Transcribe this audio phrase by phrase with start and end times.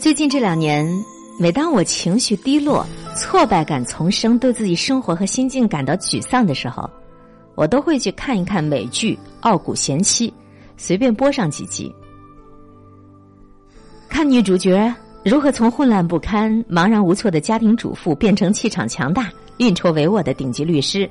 [0.00, 1.04] 最近这两年，
[1.38, 6.88] 每当我情绪低落、挫败感丛生，对自己生活和心境感到沮丧的时候，
[7.54, 10.30] 我都会去看一看美剧《傲骨贤妻》，
[10.78, 11.94] 随便播上几集，
[14.08, 14.90] 看女主角
[15.22, 21.08] 如何从混乱不堪、茫然无措的家庭主妇变成气场强大、运筹帷幄的顶级律师，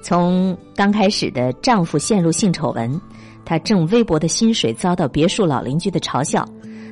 [0.00, 2.98] 从刚开始的丈夫陷入性丑闻，
[3.44, 6.48] 她挣微薄的薪水遭到别墅老邻居的嘲笑。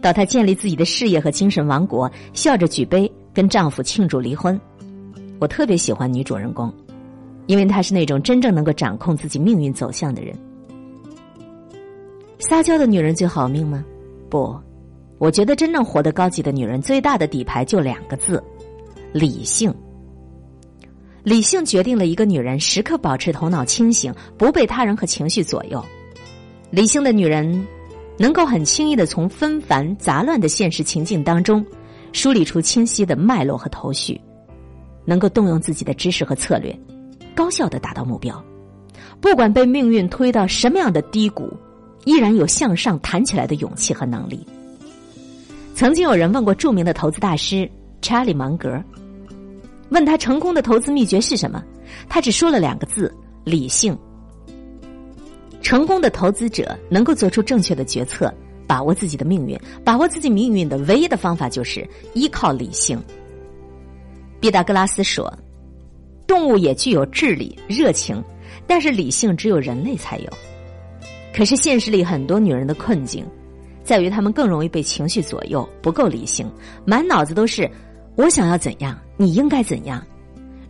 [0.00, 4.58] 到她建立自己的事业和精神王国，笑着举杯跟丈夫庆祝离婚。
[5.40, 6.72] 我特别喜欢女主人公，
[7.46, 10.36] 因为她是那种真正能够掌控自己命运走向的人。
[12.38, 13.84] 撒娇的女人最好命吗？
[14.30, 14.56] 不，
[15.18, 18.42] 我觉得真正活得高级的女人，最大的底牌就两个字：
[19.12, 19.74] 理性。
[21.24, 25.84] 理性决定了一个女人时刻保持头脑清醒，不被他人和情绪左右。
[26.70, 27.66] 理性的女人。
[28.18, 31.64] 能够很轻易的从纷繁杂乱的现实情境当中
[32.12, 34.20] 梳理出清晰的脉络和头绪，
[35.04, 36.76] 能够动用自己的知识和策略，
[37.34, 38.44] 高效的达到目标。
[39.20, 41.52] 不管被命运推到什么样的低谷，
[42.04, 44.44] 依然有向上弹起来的勇气和能力。
[45.74, 47.70] 曾经有人问过著名的投资大师
[48.02, 48.82] 查理芒格，
[49.90, 51.62] 问他成功的投资秘诀是什么？
[52.08, 53.96] 他只说了两个字：理性。
[55.68, 58.32] 成功的投资者能够做出正确的决策，
[58.66, 59.54] 把握自己的命运。
[59.84, 62.98] 把握自己命运的唯一的方法就是依靠理性。
[64.40, 65.30] 毕达哥拉斯说
[66.26, 68.24] ：“动物也具有智力、热情，
[68.66, 70.32] 但是理性只有人类才有。”
[71.36, 73.22] 可是现实里很多女人的困境，
[73.84, 76.50] 在于她们更容易被情绪左右，不够理性，
[76.86, 77.70] 满脑子都是
[78.16, 80.02] “我想要怎样，你应该怎样”。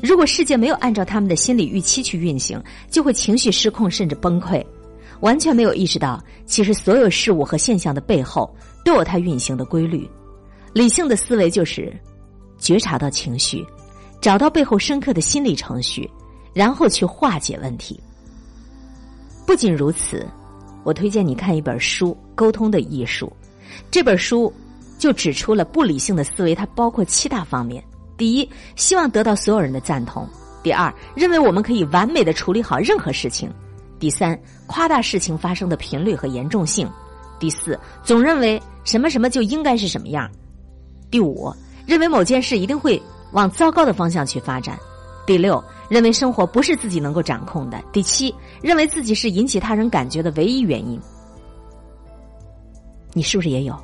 [0.03, 4.61] 如果世界没有按照他们的心理预期去运行，就会情绪失控，甚至崩溃。
[5.21, 8.49] 完全没有意识到，其实所有事物和现象的背后
[8.85, 10.09] 都有它运行的规律。
[10.73, 11.93] 理性的思维就是
[12.59, 13.67] 觉察到情绪，
[14.21, 16.09] 找到背后深刻的心理程序，
[16.53, 17.99] 然后去化解问题。
[19.47, 20.27] 不仅如此，
[20.85, 23.27] 我推荐你看一本书《沟通的艺术》。
[23.91, 24.53] 这本书
[24.99, 27.83] 就指出了不理性的思维，它包括七大方面：
[28.17, 30.27] 第一，希望得到所有人的赞同；
[30.63, 33.51] 第二，认为我们可以完美的处理好任何事情。
[33.99, 36.87] 第三，夸大事情发生的频率和严重性；
[37.39, 40.29] 第四，总认为什么什么就应该是什么样；
[41.11, 41.53] 第五，
[41.87, 43.01] 认为某件事一定会
[43.33, 44.77] 往糟糕的方向去发展；
[45.27, 51.01] 第六，认为生活不是自己能够掌控的；第七，认为自己是引起他人感觉的唯一原因。
[53.15, 53.77] 你是不是也有？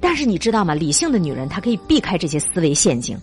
[0.00, 0.74] 但是你知道吗？
[0.74, 3.18] 理性的女人她可以避开这些思维陷阱，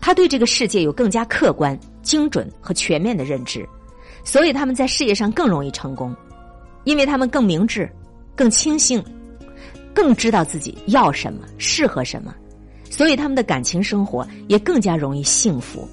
[0.00, 3.68] 她对这个世界有更加客观、精准和全面的认知。
[4.24, 6.14] 所以他们在事业上更容易成功，
[6.84, 7.90] 因为他们更明智、
[8.36, 9.02] 更清醒、
[9.92, 12.34] 更知道自己要什么、适合什么，
[12.88, 15.88] 所以他们的感情生活也更加容易幸福。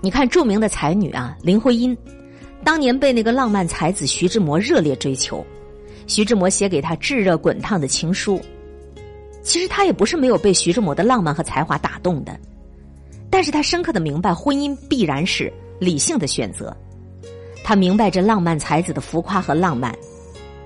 [0.00, 1.96] 你看，著名的才女啊，林徽因，
[2.62, 5.44] 当年被那个浪漫才子徐志摩热烈追求，
[6.06, 8.40] 徐志摩写给她炙热滚烫的情书，
[9.42, 12.38] 其实她也不是没有被徐志摩的浪漫和才华打动的，
[13.30, 15.52] 但是她深刻的明白，婚姻必然是。
[15.78, 16.74] 理性的选择，
[17.62, 19.94] 他明白这浪漫才子的浮夸和浪漫，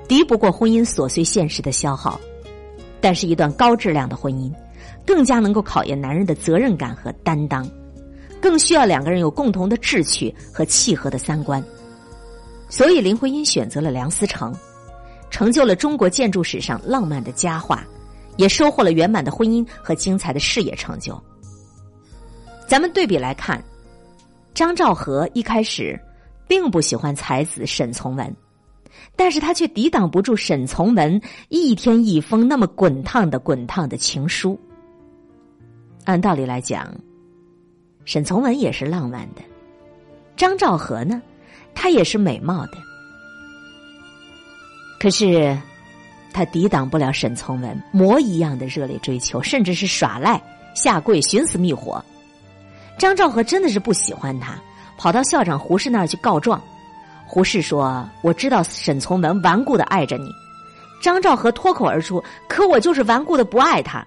[0.06, 2.20] 敌不过婚姻琐碎现实的消耗。
[3.00, 4.52] 但是，一段高质量的婚姻，
[5.06, 7.66] 更加能够考验男人的责任感和担当，
[8.40, 11.64] 更需要两个人有共同的志趣和契合的三观。
[12.68, 14.54] 所以，林徽因选择了梁思成，
[15.30, 17.84] 成就了中国建筑史上浪漫的佳话，
[18.36, 21.20] 也收获了圆满的婚姻和精彩的事业成就。
[22.68, 23.60] 咱们对比来看。
[24.54, 25.98] 张兆和一开始
[26.46, 28.36] 并不喜欢才子沈从文，
[29.16, 34.58] 但是他却抵挡不住沈从文一天一封那么滚烫的滚烫的情书。
[36.04, 36.92] 按道理来讲，
[38.04, 39.42] 沈从文也是浪漫的，
[40.36, 41.22] 张兆和呢，
[41.74, 42.72] 他也是美貌的，
[44.98, 45.56] 可是
[46.32, 50.42] 他抵挡不了沈从文魔一样的热烈追求，甚至是耍赖、
[50.74, 52.04] 下跪、寻死觅活。
[53.00, 54.60] 张兆和真的是不喜欢他，
[54.98, 56.60] 跑到校长胡适那儿去告状。
[57.26, 60.28] 胡适说：“我知道沈从文顽固的爱着你。”
[61.00, 64.06] 张兆和脱口而出：“可我就是顽固的不爱他。”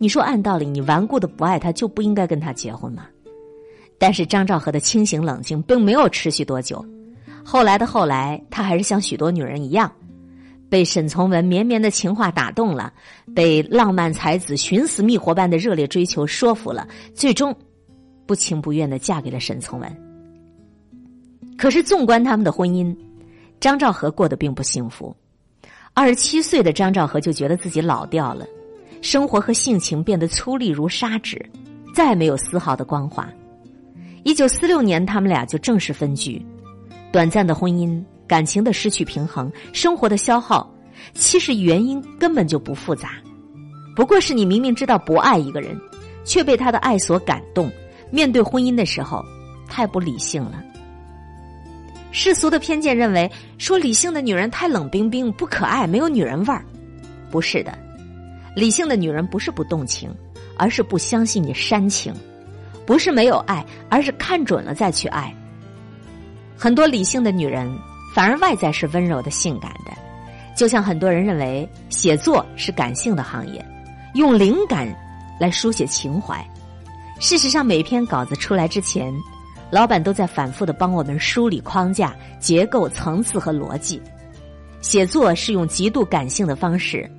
[0.00, 3.04] 你说按道理，你顽固的不爱他，就不应该跟他结婚吗？
[3.98, 6.82] 但是张兆和的清醒冷静并没有持续多久。
[7.44, 9.92] 后来的后来，他还是像许多女人一样，
[10.70, 12.90] 被沈从文绵绵的情话打动了，
[13.34, 17.54] 被浪漫才子寻死觅活般的热烈追求说服了，最终。
[18.26, 19.96] 不情不愿的嫁给了沈从文。
[21.56, 22.94] 可是纵观他们的婚姻，
[23.60, 25.14] 张兆和过得并不幸福。
[25.94, 28.44] 二十七岁的张兆和就觉得自己老掉了，
[29.00, 31.42] 生活和性情变得粗粝如砂纸，
[31.94, 33.26] 再没有丝毫的光滑。
[34.22, 36.44] 一九四六年，他们俩就正式分居。
[37.12, 40.70] 短暂的婚姻，感情的失去平衡，生活的消耗，
[41.14, 43.12] 其实原因根本就不复杂，
[43.94, 45.80] 不过是你明明知道不爱一个人，
[46.24, 47.70] 却被他的爱所感动。
[48.10, 49.24] 面对婚姻的时候，
[49.68, 50.62] 太不理性了。
[52.12, 56.64] 世俗的偏见认为，说理性的女人太冷冰冰、不可爱，没有女人味儿。
[57.30, 57.76] 不是的，
[58.54, 60.10] 理性的女人不是不动情，
[60.56, 62.14] 而是不相信你煽情；
[62.86, 65.34] 不是没有爱，而是看准了再去爱。
[66.56, 67.70] 很多理性的女人
[68.14, 69.92] 反而外在是温柔的、性感的，
[70.56, 73.62] 就像很多人认为写作是感性的行业，
[74.14, 74.88] 用灵感
[75.38, 76.42] 来书写情怀。
[77.18, 79.12] 事实上，每篇稿子出来之前，
[79.70, 84.00] 老板都在反复的帮我们梳理框架、结构、层次和逻辑。
[84.82, 87.10] 写作是用极度感性的方式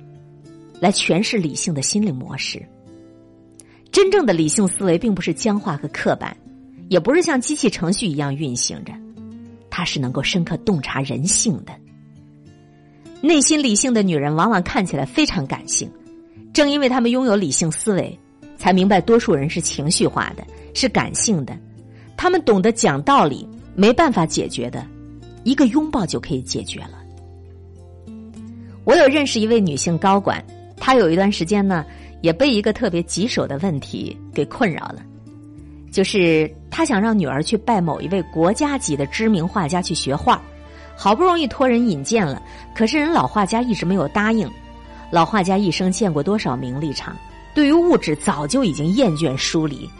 [0.80, 2.64] 来诠释理性的心理模式。
[3.90, 6.34] 真正的理性思维并不是僵化和刻板，
[6.88, 8.92] 也不是像机器程序一样运行着，
[9.68, 11.72] 它是能够深刻洞察人性的。
[13.20, 15.90] 内心理性的女人往往看起来非常感性，
[16.52, 18.18] 正因为她们拥有理性思维。
[18.58, 20.44] 才明白，多数人是情绪化的，
[20.74, 21.56] 是感性的。
[22.16, 24.84] 他们懂得讲道理，没办法解决的，
[25.44, 26.98] 一个拥抱就可以解决了。
[28.84, 30.44] 我有认识一位女性高管，
[30.76, 31.86] 她有一段时间呢，
[32.20, 35.02] 也被一个特别棘手的问题给困扰了，
[35.92, 40.42] 就是她想让女儿去拜某一位国家级的知名画家去学画，
[40.96, 42.42] 好不容易托人引荐了，
[42.74, 44.50] 可是人老画家一直没有答应。
[45.10, 47.16] 老画家一生见过多少名利场？
[47.58, 49.90] 对于物质早就已经厌倦疏离，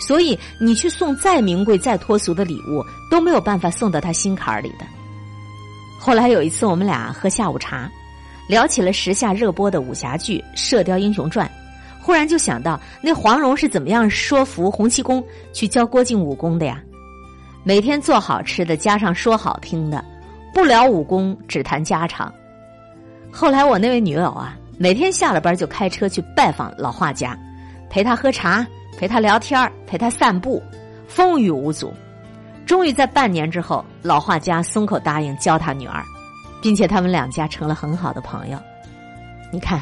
[0.00, 4.84] 所以你去送再名贵、再脱俗的礼物都没有办法送到他心坎儿里的。
[5.96, 7.88] 后来有一次，我们俩喝下午茶，
[8.48, 11.46] 聊起了时下热播的武侠剧《射雕英雄传》，
[12.04, 16.82] 忽然就想到那黄蓉是怎么样说服洪七公去教郭靖武功的呀？
[17.62, 20.04] 每天做好吃的，加上说好听的，
[20.52, 22.34] 不聊武功，只谈家常。
[23.30, 24.58] 后来我那位女友啊。
[24.76, 27.38] 每天下了班就开车去拜访老画家，
[27.88, 28.66] 陪他喝茶，
[28.98, 30.62] 陪他聊天陪他散步，
[31.06, 31.92] 风雨无阻。
[32.66, 36.02] 终于在半年之后，老画家松口答应教他女儿，
[36.60, 38.58] 并且他们两家成了很好的朋友。
[39.52, 39.80] 你看，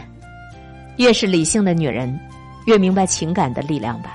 [0.98, 2.18] 越是理性的女人，
[2.66, 4.10] 越明白情感的力量吧；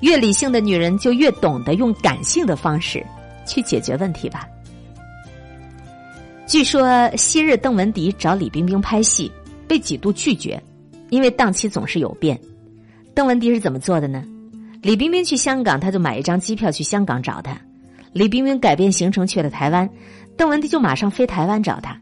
[0.00, 3.04] 越理性的女人，就越懂得用感性的方式
[3.44, 4.46] 去解决问题吧。
[6.46, 9.32] 据说昔日邓文迪找李冰冰拍戏。
[9.66, 10.62] 被几度拒绝，
[11.10, 12.38] 因为档期总是有变。
[13.14, 14.24] 邓文迪是怎么做的呢？
[14.82, 17.58] 李冰冰去香港，他就买一张机票去香港找他。
[18.12, 19.88] 李冰冰改变行程去了台湾，
[20.36, 21.98] 邓文迪就马上飞台湾找他。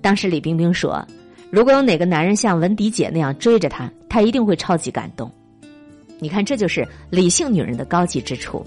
[0.00, 1.06] 当时李冰冰说
[1.50, 5.30] ：“如果有哪个男人像文迪姐那样追着她，她一定会超级感动。”
[6.18, 8.64] 你看，这就是理性女人的高级之处，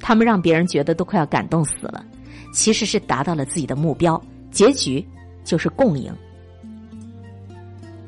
[0.00, 2.04] 她们让别人觉得都快要感动死了，
[2.52, 5.04] 其实是达到了自己的目标，结局
[5.42, 6.14] 就是共赢。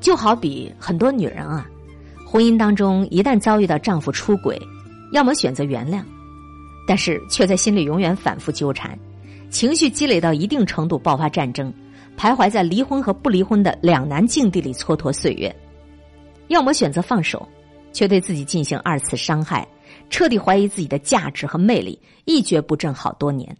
[0.01, 1.69] 就好比很多女人啊，
[2.27, 4.61] 婚姻当中一旦遭遇到丈夫出轨，
[5.13, 6.03] 要么选择原谅，
[6.87, 8.97] 但是却在心里永远反复纠缠，
[9.51, 11.73] 情绪积累到一定程度爆发战争，
[12.17, 15.51] 徘徊在离婚和不离婚的两难境地里蹉跎岁月；
[16.49, 17.49] 要么选择放手，
[17.93, 19.67] 却对自己进行二次伤害，
[20.11, 23.57] 彻底怀疑自己的价值和魅力，一蹶不振好多年。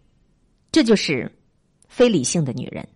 [0.71, 1.29] 这就是
[1.89, 2.87] 非理性的女人，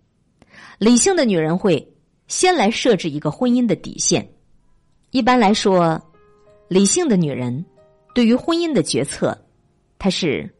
[0.78, 1.91] 理性的女人会。
[2.32, 4.26] 先来设置一个婚姻的底线。
[5.10, 6.00] 一般来说，
[6.66, 7.62] 理性的女人
[8.14, 9.36] 对于婚姻的决策，
[9.98, 10.50] 她是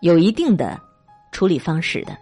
[0.00, 0.76] 有一定的
[1.30, 2.18] 处理方式的。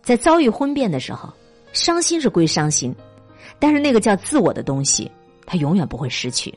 [0.00, 1.30] 在遭遇婚变的时候，
[1.74, 2.96] 伤心是归伤心，
[3.58, 5.10] 但是那个叫自我的东西，
[5.44, 6.52] 她永远不会失去。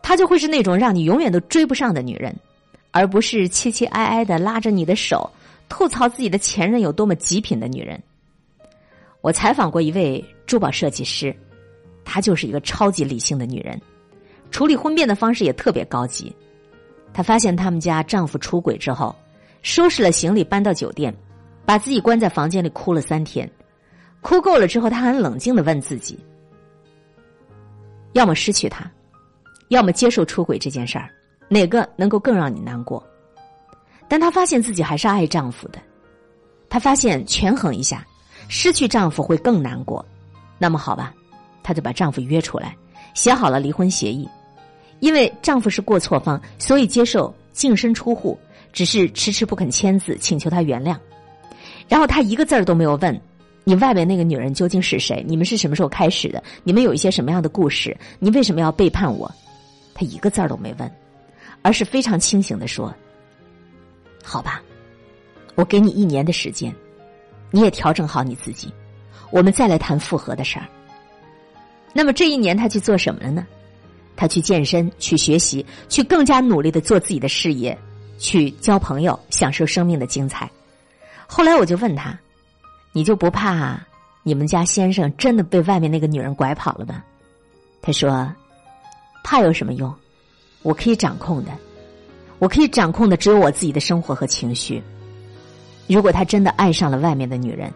[0.00, 2.34] 她就会是那种让你永远都追不上的女人，
[2.90, 5.30] 而不是凄凄哀哀的拉着你的手
[5.68, 8.02] 吐槽自己的前任有多么极品的女人。
[9.24, 10.22] 我采访过一位。
[10.46, 11.34] 珠宝设计师，
[12.04, 13.80] 她就是一个超级理性的女人，
[14.50, 16.30] 处理婚变的方式也特别高级。
[17.14, 19.16] 她发现他们家丈夫出轨之后，
[19.62, 21.12] 收拾了行李搬到酒店，
[21.64, 23.50] 把自己关在房间里哭了三天。
[24.20, 26.18] 哭够了之后，她很冷静的问自己：
[28.12, 28.84] 要么失去他，
[29.68, 31.08] 要么接受出轨这件事儿，
[31.48, 33.02] 哪个能够更让你难过？
[34.06, 35.78] 但她发现自己还是爱丈夫的。
[36.68, 38.06] 她发现权衡一下，
[38.48, 40.04] 失去丈夫会更难过。
[40.58, 41.14] 那么好吧，
[41.62, 42.76] 她就把丈夫约出来，
[43.14, 44.28] 写好了离婚协议。
[45.00, 48.38] 因为丈夫是过错方，所以接受净身出户，
[48.72, 50.96] 只是迟迟不肯签字，请求他原谅。
[51.88, 53.20] 然后她一个字儿都没有问，
[53.64, 55.22] 你外面那个女人究竟是谁？
[55.26, 56.42] 你们是什么时候开始的？
[56.62, 57.94] 你们有一些什么样的故事？
[58.18, 59.30] 你为什么要背叛我？
[59.92, 60.90] 他一个字儿都没问，
[61.60, 62.94] 而是非常清醒的说
[64.24, 64.62] ：“好吧，
[65.54, 66.74] 我给你一年的时间，
[67.54, 68.68] 你也调整好你自己，
[69.30, 70.66] 我们再来谈复合的事儿。”
[71.94, 73.46] 那么这一年他去做什么了呢？
[74.16, 77.78] 他去健身，去学习，去更加努力的做自己的事业，
[78.18, 80.50] 去交朋友，享受生命的精彩。
[81.28, 82.18] 后来我就问他。
[82.96, 83.80] 你就不怕
[84.22, 87.02] 你们家先生真的被外面那个女人拐跑了吗？
[87.82, 88.32] 他说
[89.24, 89.94] ：“怕有什么用？
[90.62, 91.50] 我可以掌控的，
[92.38, 94.82] 我可以掌控的只有我自己的生活和情绪。
[95.86, 97.72] 如果他真的爱上了外面的女人，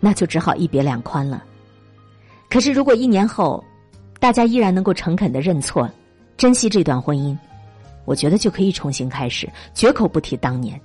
[0.00, 1.42] 那就只好一别两宽了。
[2.50, 3.62] 可是如果一年后，
[4.20, 5.90] 大家依然能够诚恳的认错，
[6.36, 7.36] 珍惜这段婚姻，
[8.04, 10.80] 我觉得就可以重新开始，绝口不提当年。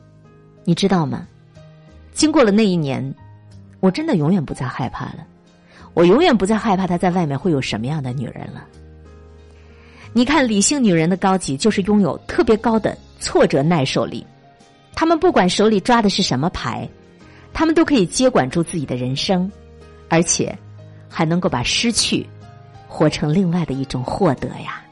[0.64, 1.28] 你知道吗？
[2.14, 3.04] 经过了那一年。”
[3.82, 5.26] 我真的永远不再害怕了，
[5.94, 8.66] 我永远不再害怕他在外面会有什么样的女人了。
[10.12, 14.28] 你看，理性女人的高级就是拥有特别高的挫折耐受力，
[14.96, 16.88] 他们不管手里抓的是什么牌，
[17.54, 19.50] 他们都可以接管住自己的人生，
[20.10, 20.58] 而且
[21.08, 22.28] 还能够把失去
[22.88, 24.84] 活成另外的一种获得呀。